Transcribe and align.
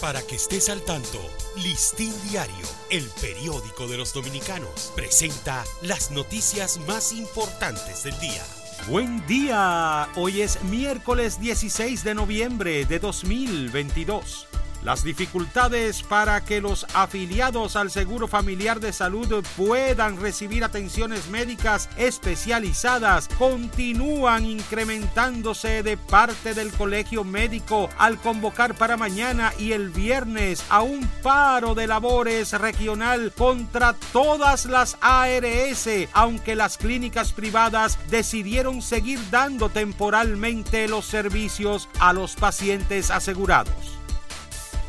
Para 0.00 0.22
que 0.22 0.36
estés 0.36 0.68
al 0.68 0.82
tanto, 0.82 1.18
Listín 1.56 2.12
Diario, 2.30 2.66
el 2.88 3.04
periódico 3.20 3.88
de 3.88 3.96
los 3.96 4.12
dominicanos, 4.12 4.92
presenta 4.94 5.64
las 5.82 6.12
noticias 6.12 6.78
más 6.86 7.12
importantes 7.12 8.04
del 8.04 8.16
día. 8.20 8.44
Buen 8.86 9.26
día, 9.26 10.08
hoy 10.14 10.42
es 10.42 10.62
miércoles 10.62 11.40
16 11.40 12.04
de 12.04 12.14
noviembre 12.14 12.84
de 12.84 13.00
2022. 13.00 14.46
Las 14.84 15.02
dificultades 15.02 16.04
para 16.04 16.44
que 16.44 16.60
los 16.60 16.86
afiliados 16.94 17.74
al 17.74 17.90
Seguro 17.90 18.28
Familiar 18.28 18.78
de 18.78 18.92
Salud 18.92 19.44
puedan 19.56 20.20
recibir 20.20 20.62
atenciones 20.62 21.28
médicas 21.28 21.90
especializadas 21.96 23.28
continúan 23.38 24.46
incrementándose 24.46 25.82
de 25.82 25.96
parte 25.96 26.54
del 26.54 26.70
Colegio 26.72 27.24
Médico 27.24 27.90
al 27.98 28.18
convocar 28.18 28.74
para 28.74 28.96
mañana 28.96 29.52
y 29.58 29.72
el 29.72 29.90
viernes 29.90 30.64
a 30.68 30.82
un 30.82 31.08
paro 31.22 31.74
de 31.74 31.88
labores 31.88 32.52
regional 32.52 33.32
contra 33.36 33.94
todas 34.12 34.66
las 34.66 34.96
ARS, 35.00 35.88
aunque 36.12 36.54
las 36.54 36.78
clínicas 36.78 37.32
privadas 37.32 37.98
decidieron 38.10 38.80
seguir 38.80 39.18
dando 39.30 39.70
temporalmente 39.70 40.86
los 40.86 41.04
servicios 41.04 41.88
a 41.98 42.12
los 42.12 42.36
pacientes 42.36 43.10
asegurados. 43.10 43.97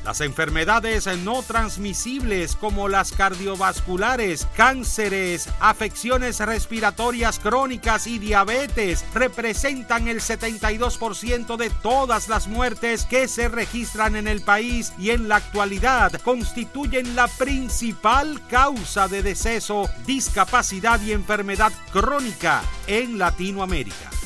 Las 0.09 0.21
enfermedades 0.21 1.07
no 1.19 1.43
transmisibles 1.43 2.55
como 2.55 2.87
las 2.87 3.11
cardiovasculares, 3.11 4.47
cánceres, 4.55 5.47
afecciones 5.59 6.39
respiratorias 6.39 7.37
crónicas 7.37 8.07
y 8.07 8.17
diabetes 8.17 9.05
representan 9.13 10.07
el 10.07 10.19
72% 10.19 11.57
de 11.57 11.69
todas 11.69 12.27
las 12.27 12.47
muertes 12.47 13.05
que 13.05 13.27
se 13.27 13.49
registran 13.49 14.15
en 14.15 14.27
el 14.27 14.41
país 14.41 14.93
y 14.97 15.11
en 15.11 15.27
la 15.27 15.35
actualidad 15.35 16.11
constituyen 16.23 17.15
la 17.15 17.27
principal 17.27 18.41
causa 18.47 19.07
de 19.07 19.21
deceso, 19.21 19.87
discapacidad 20.07 20.99
y 21.01 21.11
enfermedad 21.11 21.71
crónica 21.91 22.63
en 22.87 23.19
Latinoamérica. 23.19 24.18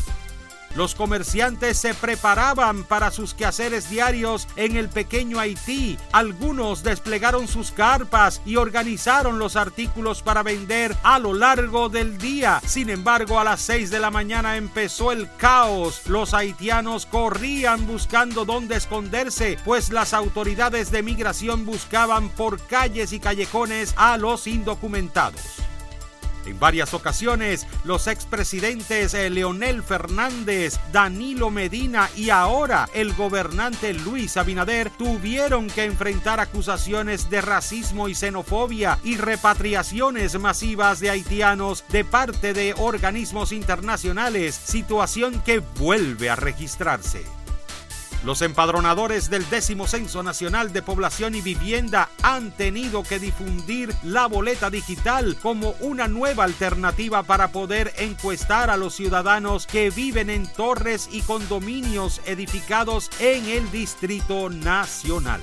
Los 0.75 0.95
comerciantes 0.95 1.77
se 1.77 1.93
preparaban 1.93 2.83
para 2.83 3.11
sus 3.11 3.33
quehaceres 3.33 3.89
diarios 3.89 4.47
en 4.55 4.75
el 4.75 4.89
pequeño 4.89 5.39
Haití. 5.39 5.97
Algunos 6.11 6.83
desplegaron 6.83 7.47
sus 7.47 7.71
carpas 7.71 8.41
y 8.45 8.55
organizaron 8.55 9.37
los 9.37 9.55
artículos 9.55 10.21
para 10.23 10.41
vender 10.41 10.95
a 11.03 11.19
lo 11.19 11.33
largo 11.33 11.89
del 11.89 12.17
día. 12.17 12.61
Sin 12.65 12.89
embargo, 12.89 13.39
a 13.39 13.43
las 13.43 13.61
6 13.61 13.91
de 13.91 13.99
la 13.99 14.09
mañana 14.09 14.57
empezó 14.57 15.11
el 15.11 15.29
caos. 15.37 16.01
Los 16.07 16.33
haitianos 16.33 17.05
corrían 17.05 17.85
buscando 17.85 18.45
dónde 18.45 18.75
esconderse, 18.75 19.57
pues 19.63 19.91
las 19.91 20.13
autoridades 20.13 20.91
de 20.91 21.03
migración 21.03 21.65
buscaban 21.65 22.29
por 22.29 22.59
calles 22.67 23.13
y 23.13 23.19
callejones 23.19 23.93
a 23.95 24.17
los 24.17 24.47
indocumentados. 24.47 25.62
En 26.45 26.59
varias 26.59 26.93
ocasiones, 26.93 27.67
los 27.83 28.07
expresidentes 28.07 29.13
eh, 29.13 29.29
Leonel 29.29 29.83
Fernández, 29.83 30.79
Danilo 30.91 31.49
Medina 31.49 32.09
y 32.15 32.29
ahora 32.29 32.89
el 32.93 33.13
gobernante 33.13 33.93
Luis 33.93 34.37
Abinader 34.37 34.89
tuvieron 34.89 35.67
que 35.67 35.85
enfrentar 35.85 36.39
acusaciones 36.39 37.29
de 37.29 37.41
racismo 37.41 38.09
y 38.09 38.15
xenofobia 38.15 38.99
y 39.03 39.17
repatriaciones 39.17 40.39
masivas 40.39 40.99
de 40.99 41.09
haitianos 41.09 41.83
de 41.89 42.03
parte 42.03 42.53
de 42.53 42.73
organismos 42.77 43.51
internacionales, 43.51 44.55
situación 44.55 45.41
que 45.41 45.59
vuelve 45.59 46.29
a 46.29 46.35
registrarse. 46.35 47.42
Los 48.23 48.41
empadronadores 48.41 49.29
del 49.29 49.49
décimo 49.49 49.85
Censo 49.85 50.23
Nacional 50.23 50.71
de 50.71 50.81
Población 50.81 51.35
y 51.35 51.41
Vivienda 51.41 52.09
han 52.21 52.51
tenido 52.51 53.03
que 53.03 53.19
difundir 53.19 53.93
la 54.01 54.27
boleta 54.27 54.69
digital 54.69 55.35
como 55.41 55.75
una 55.81 56.07
nueva 56.07 56.45
alternativa 56.45 57.23
para 57.23 57.49
poder 57.49 57.93
encuestar 57.97 58.69
a 58.69 58.77
los 58.77 58.95
ciudadanos 58.95 59.67
que 59.67 59.89
viven 59.89 60.29
en 60.29 60.47
torres 60.47 61.09
y 61.11 61.21
condominios 61.21 62.21
edificados 62.25 63.09
en 63.19 63.45
el 63.45 63.69
Distrito 63.71 64.49
Nacional. 64.49 65.41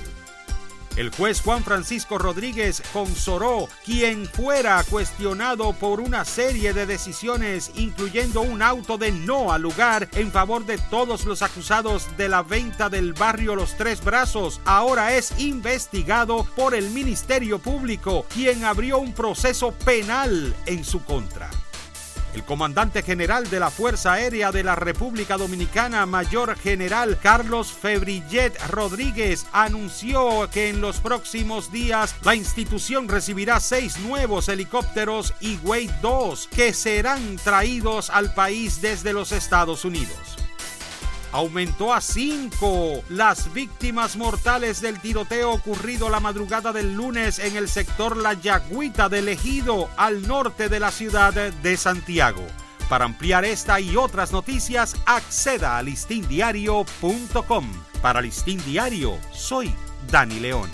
El 0.97 1.09
juez 1.09 1.41
Juan 1.41 1.63
Francisco 1.63 2.17
Rodríguez 2.17 2.83
Consoró, 2.91 3.69
quien 3.85 4.25
fuera 4.25 4.83
cuestionado 4.83 5.71
por 5.73 6.01
una 6.01 6.25
serie 6.25 6.73
de 6.73 6.85
decisiones, 6.85 7.71
incluyendo 7.75 8.41
un 8.41 8.61
auto 8.61 8.97
de 8.97 9.11
no 9.11 9.53
al 9.53 9.61
lugar 9.61 10.09
en 10.13 10.31
favor 10.31 10.65
de 10.65 10.77
todos 10.77 11.25
los 11.25 11.41
acusados 11.41 12.15
de 12.17 12.27
la 12.27 12.43
venta 12.43 12.89
del 12.89 13.13
barrio 13.13 13.55
Los 13.55 13.77
Tres 13.77 14.03
Brazos, 14.03 14.59
ahora 14.65 15.15
es 15.15 15.33
investigado 15.39 16.45
por 16.55 16.75
el 16.75 16.89
Ministerio 16.89 17.59
Público, 17.59 18.25
quien 18.33 18.65
abrió 18.65 18.99
un 18.99 19.13
proceso 19.13 19.71
penal 19.71 20.53
en 20.65 20.83
su 20.83 21.03
contra. 21.05 21.49
El 22.33 22.43
comandante 22.43 23.03
general 23.03 23.49
de 23.49 23.59
la 23.59 23.69
Fuerza 23.69 24.13
Aérea 24.13 24.51
de 24.51 24.63
la 24.63 24.75
República 24.75 25.37
Dominicana, 25.37 26.05
Mayor 26.05 26.57
General 26.57 27.17
Carlos 27.21 27.73
Febrillet 27.73 28.57
Rodríguez, 28.69 29.45
anunció 29.51 30.49
que 30.49 30.69
en 30.69 30.79
los 30.79 30.99
próximos 30.99 31.71
días 31.71 32.15
la 32.23 32.35
institución 32.35 33.09
recibirá 33.09 33.59
seis 33.59 33.99
nuevos 33.99 34.47
helicópteros 34.47 35.33
y 35.41 35.57
Wade 35.57 35.93
2 36.01 36.47
que 36.55 36.73
serán 36.73 37.35
traídos 37.35 38.09
al 38.09 38.33
país 38.33 38.81
desde 38.81 39.11
los 39.11 39.33
Estados 39.33 39.83
Unidos 39.83 40.40
aumentó 41.31 41.93
a 41.93 42.01
cinco 42.01 43.03
las 43.09 43.53
víctimas 43.53 44.15
mortales 44.15 44.81
del 44.81 44.99
tiroteo 44.99 45.51
ocurrido 45.51 46.09
la 46.09 46.19
madrugada 46.19 46.73
del 46.73 46.93
lunes 46.93 47.39
en 47.39 47.55
el 47.55 47.69
sector 47.69 48.17
La 48.17 48.33
Yagüita 48.33 49.09
del 49.09 49.29
Ejido, 49.29 49.89
al 49.97 50.27
norte 50.27 50.69
de 50.69 50.79
la 50.79 50.91
ciudad 50.91 51.33
de 51.33 51.77
Santiago. 51.77 52.45
Para 52.91 53.05
ampliar 53.05 53.45
esta 53.45 53.79
y 53.79 53.95
otras 53.95 54.33
noticias, 54.33 54.97
acceda 55.05 55.77
a 55.77 55.81
listindiario.com. 55.81 57.71
Para 58.01 58.21
Listín 58.21 58.61
Diario, 58.65 59.17
soy 59.31 59.73
Dani 60.09 60.41
León. 60.41 60.69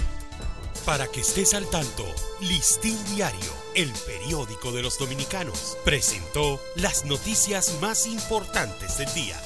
Para 0.84 1.06
que 1.08 1.22
estés 1.22 1.54
al 1.54 1.70
tanto, 1.70 2.04
Listín 2.42 2.98
Diario, 3.14 3.52
el 3.76 3.92
periódico 4.08 4.72
de 4.72 4.82
los 4.82 4.98
dominicanos, 4.98 5.78
presentó 5.86 6.60
las 6.76 7.06
noticias 7.06 7.78
más 7.82 8.08
importantes 8.08 8.98
del 8.98 9.14
día. 9.14 9.40